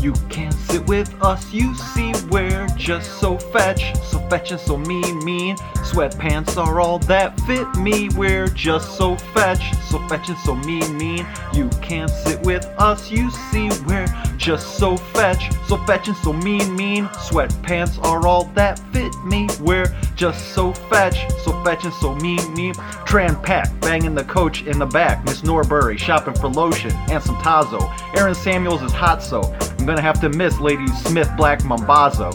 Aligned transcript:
You 0.00 0.12
can't 0.30 0.54
sit 0.54 0.86
with 0.86 1.14
us, 1.22 1.52
you 1.52 1.74
see, 1.74 2.14
we're 2.30 2.66
just 2.76 3.20
so 3.20 3.36
fetch, 3.36 3.94
so 4.02 4.18
fetch 4.30 4.50
and 4.50 4.58
so 4.60 4.78
mean, 4.78 5.22
mean. 5.24 5.56
Sweatpants 5.76 6.56
are 6.56 6.80
all 6.80 6.98
that 7.00 7.38
fit 7.40 7.68
me, 7.74 8.08
we're 8.16 8.46
just 8.48 8.96
so 8.96 9.16
fetch, 9.34 9.74
so 9.90 9.98
fetch 10.08 10.30
and 10.30 10.38
so 10.38 10.54
mean, 10.54 10.96
mean. 10.96 11.26
You 11.52 11.68
can't 11.82 12.10
sit 12.10 12.40
with 12.40 12.64
us, 12.78 13.10
you 13.10 13.30
see, 13.30 13.68
we're 13.86 14.06
just 14.38 14.78
so 14.78 14.96
fetch, 14.96 15.52
so 15.66 15.76
fetch 15.84 16.08
and 16.08 16.16
so 16.16 16.32
mean, 16.32 16.74
mean. 16.74 17.04
Sweatpants 17.08 18.02
are 18.02 18.26
all 18.26 18.44
that 18.54 18.78
fit 18.94 19.14
me, 19.24 19.48
we're 19.60 19.94
just 20.20 20.52
so 20.52 20.70
fetch, 20.70 21.32
so 21.40 21.64
fetch 21.64 21.82
and 21.84 21.94
so 21.94 22.14
mean, 22.16 22.52
mean. 22.52 22.74
Trang 23.06 23.42
Pak, 23.42 23.80
banging 23.80 24.14
the 24.14 24.24
coach 24.24 24.62
in 24.64 24.78
the 24.78 24.84
back. 24.84 25.24
Miss 25.24 25.42
Norbury 25.42 25.96
shopping 25.96 26.34
for 26.34 26.48
lotion 26.48 26.92
and 27.10 27.22
some 27.22 27.36
Tazo. 27.36 27.90
Aaron 28.14 28.34
Samuels 28.34 28.82
is 28.82 28.92
hot 28.92 29.22
so. 29.22 29.40
I'm 29.78 29.86
gonna 29.86 30.02
have 30.02 30.20
to 30.20 30.28
miss 30.28 30.60
Ladysmith 30.60 31.30
Black 31.38 31.60
Mambazo. 31.60 32.32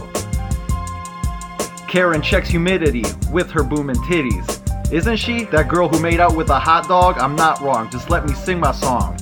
Karen 1.88 2.24
checks 2.24 2.50
humidity 2.50 3.04
with 3.32 3.52
her 3.52 3.62
booming 3.62 3.98
titties. 3.98 4.92
Isn't 4.92 5.18
she 5.18 5.44
that 5.46 5.70
girl 5.70 5.88
who 5.88 6.00
made 6.02 6.20
out 6.20 6.36
with 6.36 6.50
a 6.50 6.58
hot 6.58 6.88
dog? 6.88 7.20
I'm 7.20 7.36
not 7.36 7.62
wrong, 7.62 7.92
just 7.92 8.10
let 8.10 8.26
me 8.26 8.34
sing 8.34 8.60
my 8.60 8.72
song. 8.72 9.16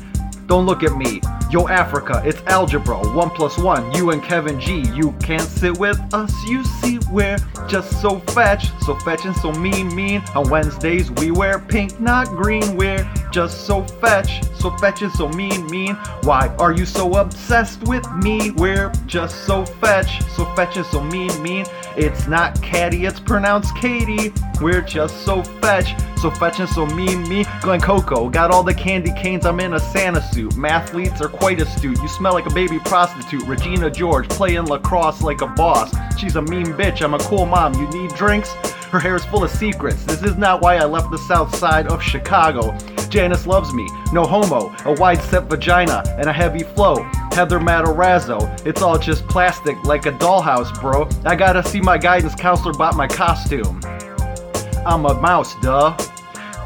Don't 0.48 0.66
look 0.66 0.84
at 0.84 0.96
me. 0.96 1.20
Yo, 1.54 1.68
Africa, 1.68 2.20
it's 2.26 2.42
algebra. 2.48 2.98
One 3.16 3.30
plus 3.30 3.60
one, 3.60 3.92
you 3.92 4.10
and 4.10 4.24
Kevin 4.24 4.60
G. 4.60 4.90
You 4.96 5.12
can't 5.22 5.40
sit 5.40 5.78
with 5.78 6.00
us, 6.12 6.34
you 6.46 6.64
see, 6.64 6.98
we're 7.12 7.38
just 7.68 8.02
so 8.02 8.18
fetch, 8.22 8.72
so 8.82 8.96
fetch 9.02 9.26
and 9.26 9.36
so 9.36 9.52
mean, 9.52 9.94
mean. 9.96 10.24
On 10.34 10.50
Wednesdays, 10.50 11.12
we 11.12 11.30
wear 11.30 11.60
pink, 11.60 12.00
not 12.00 12.26
green. 12.30 12.76
We're 12.76 13.08
just 13.32 13.68
so 13.68 13.84
fetch, 13.84 14.44
so 14.56 14.76
fetch 14.78 15.04
and 15.04 15.12
so 15.12 15.30
mean, 15.30 15.68
mean. 15.68 15.94
Why 16.24 16.48
are 16.58 16.74
you 16.74 16.88
so 16.88 17.18
obsessed 17.18 17.84
with 17.84 18.12
me? 18.14 18.50
We're 18.50 18.92
just 19.06 19.46
so 19.46 19.64
fetch, 19.64 20.24
so 20.32 20.46
fetch 20.56 20.78
and 20.78 20.86
so 20.88 21.04
mean, 21.04 21.40
mean. 21.44 21.68
It's 21.96 22.26
not 22.26 22.60
Caddy, 22.64 23.06
it's 23.06 23.20
pronounced 23.20 23.78
Katie. 23.78 24.34
We're 24.62 24.82
just 24.82 25.26
so 25.26 25.44
fetch, 25.44 25.96
so 26.20 26.32
fetch 26.32 26.60
and 26.60 26.70
so 26.70 26.86
mean, 26.86 27.28
me. 27.28 27.46
Glen 27.62 27.82
Coco, 27.82 28.30
got 28.30 28.52
all 28.52 28.64
the 28.64 28.74
candy 28.74 29.12
canes, 29.14 29.46
I'm 29.46 29.60
in 29.60 29.74
a 29.74 29.80
Santa 29.80 30.22
suit. 30.32 30.54
Mathletes 30.54 31.22
are 31.22 31.30
quite 31.30 31.60
astute. 31.62 32.00
You 32.02 32.08
smell 32.08 32.34
like 32.34 32.46
a 32.46 32.54
baby 32.54 32.80
prostitute. 32.80 33.44
Regina 33.46 33.90
George 33.90 34.30
playing 34.30 34.66
lacrosse 34.66 35.22
like 35.22 35.42
a 35.42 35.48
boss. 35.48 35.94
She's 36.18 36.36
a 36.36 36.42
mean 36.42 36.68
bitch, 36.68 37.02
I'm 37.02 37.14
a 37.14 37.20
cool 37.20 37.46
mom. 37.46 37.74
You 37.74 37.90
need 37.90 38.14
drinks? 38.16 38.54
Her 38.94 39.00
hair 39.00 39.16
is 39.16 39.26
full 39.26 39.44
of 39.44 39.50
secrets. 39.50 40.04
This 40.06 40.22
is 40.22 40.38
not 40.38 40.62
why 40.62 40.78
I 40.78 40.86
left 40.86 41.10
the 41.10 41.18
south 41.18 41.56
side 41.56 41.88
of 41.88 42.02
Chicago. 42.02 42.78
Janis 43.10 43.46
loves 43.46 43.74
me, 43.74 43.88
no 44.12 44.24
homo, 44.24 44.74
a 44.86 44.94
wide 44.94 45.22
set 45.22 45.44
vagina, 45.44 46.04
and 46.18 46.28
a 46.28 46.34
heavy 46.34 46.64
flow. 46.64 47.04
Heather 47.32 47.60
Matarazzo, 47.60 48.66
it's 48.66 48.82
all 48.82 48.98
just 48.98 49.28
plastic 49.28 49.76
like 49.84 50.06
a 50.06 50.12
dollhouse, 50.12 50.80
bro. 50.80 51.08
I 51.26 51.36
gotta 51.36 51.64
see 51.64 51.82
my 51.82 51.98
guidance 51.98 52.36
counselor 52.36 52.74
bought 52.74 52.96
my 52.96 53.08
costume. 53.08 53.82
I'm 54.86 55.06
a 55.06 55.14
mouse, 55.20 55.56
duh. 55.62 55.98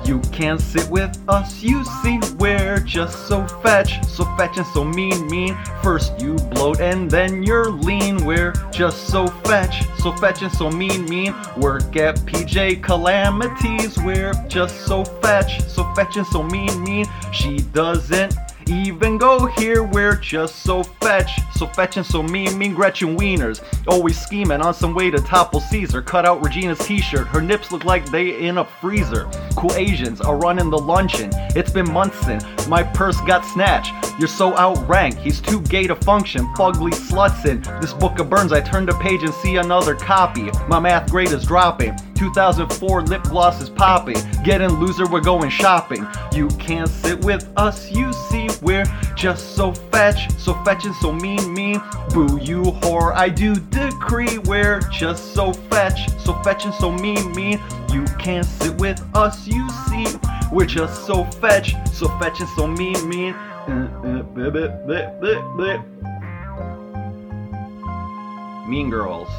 You 0.03 0.19
can't 0.31 0.61
sit 0.61 0.89
with 0.89 1.17
us, 1.27 1.61
you 1.61 1.83
see, 2.01 2.19
we're 2.37 2.79
just 2.79 3.27
so 3.27 3.45
fetch, 3.45 4.03
so 4.05 4.23
fetch 4.37 4.57
and 4.57 4.65
so 4.67 4.83
mean, 4.83 5.27
mean. 5.27 5.57
First 5.83 6.19
you 6.19 6.35
bloat 6.35 6.79
and 6.79 7.11
then 7.11 7.43
you're 7.43 7.69
lean, 7.69 8.25
we're 8.25 8.53
just 8.71 9.07
so 9.07 9.27
fetch, 9.27 9.83
so 9.97 10.13
fetch 10.13 10.41
and 10.41 10.51
so 10.51 10.71
mean, 10.71 11.05
mean. 11.05 11.35
Work 11.57 11.95
at 11.97 12.15
PJ 12.19 12.81
Calamities, 12.81 13.97
we're 13.97 14.33
just 14.47 14.85
so 14.85 15.03
fetch, 15.03 15.61
so 15.67 15.83
fetch 15.93 16.15
and 16.15 16.27
so 16.27 16.41
mean, 16.41 16.83
mean. 16.83 17.05
She 17.33 17.57
doesn't 17.57 18.33
even 18.69 19.17
go 19.17 19.45
here, 19.45 19.83
we're 19.83 20.15
just 20.15 20.57
so 20.57 20.83
fetch, 20.83 21.31
so 21.53 21.67
fetch 21.67 21.97
and 21.97 22.05
so 22.05 22.21
mean, 22.21 22.57
mean 22.57 22.73
Gretchen 22.73 23.17
Wieners. 23.17 23.63
Always 23.87 24.19
scheming 24.19 24.61
on 24.61 24.73
some 24.73 24.93
way 24.93 25.09
to 25.09 25.19
topple 25.19 25.59
Caesar. 25.59 26.01
Cut 26.01 26.25
out 26.25 26.43
Regina's 26.43 26.79
t-shirt, 26.85 27.27
her 27.27 27.41
nips 27.41 27.71
look 27.71 27.85
like 27.85 28.09
they 28.11 28.47
in 28.47 28.57
a 28.57 28.65
freezer. 28.65 29.29
Cool 29.55 29.73
Asians 29.73 30.21
are 30.21 30.37
running 30.37 30.69
the 30.69 30.77
luncheon. 30.77 31.29
It's 31.55 31.71
been 31.71 31.91
months 31.91 32.19
since 32.25 32.45
my 32.67 32.83
purse 32.83 33.19
got 33.21 33.45
snatched. 33.45 33.93
You're 34.19 34.27
so 34.27 34.55
outranked, 34.55 35.19
he's 35.19 35.39
too 35.39 35.61
gay 35.61 35.87
to 35.87 35.95
function. 35.95 36.45
Fugly 36.55 36.91
sluts 36.91 37.45
in 37.45 37.61
this 37.79 37.93
book 37.93 38.19
of 38.19 38.29
burns. 38.29 38.51
I 38.51 38.61
turn 38.61 38.85
the 38.85 38.93
page 38.93 39.23
and 39.23 39.33
see 39.33 39.57
another 39.57 39.95
copy. 39.95 40.49
My 40.67 40.79
math 40.79 41.09
grade 41.11 41.31
is 41.31 41.45
dropping. 41.45 41.95
2004 42.15 43.03
lip 43.03 43.23
gloss 43.23 43.61
is 43.61 43.69
popping. 43.69 44.17
Getting 44.43 44.71
loser, 44.79 45.07
we're 45.07 45.21
going 45.21 45.49
shopping. 45.49 46.07
You 46.33 46.47
can't 46.59 46.89
sit 46.89 47.23
with 47.23 47.47
us, 47.55 47.91
you 47.91 48.11
see, 48.11 48.36
we're 48.61 48.85
just 49.15 49.55
so 49.55 49.71
fetch, 49.73 50.31
so 50.37 50.53
fetch 50.63 50.85
and 50.85 50.95
so 50.95 51.11
mean, 51.11 51.53
mean. 51.53 51.81
Boo, 52.09 52.39
you 52.41 52.63
whore, 52.63 53.13
I 53.13 53.29
do 53.29 53.55
decree, 53.55 54.37
we're 54.39 54.79
just 54.91 55.33
so 55.33 55.53
fetch, 55.53 56.09
so 56.19 56.33
fetch 56.43 56.65
and 56.65 56.73
so 56.73 56.91
mean, 56.91 57.31
mean. 57.33 57.59
You 57.91 58.03
can't 58.19 58.45
sit 58.45 58.75
with 58.77 59.01
us, 59.15 59.47
you 59.47 59.69
see, 59.89 60.05
we're 60.51 60.65
just 60.65 61.05
so 61.05 61.23
fetch, 61.23 61.75
so 61.91 62.07
fetch 62.19 62.39
and 62.39 62.49
so 62.49 62.67
mean, 62.67 63.09
mean. 63.09 63.35
Mean 68.67 68.89
Girls. 68.89 69.29